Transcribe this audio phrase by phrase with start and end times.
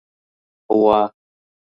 [0.75, 1.11] غوا 🐮